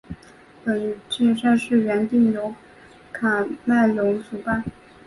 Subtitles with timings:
[0.65, 2.55] 本届赛事原定由
[3.13, 4.63] 喀麦隆主办。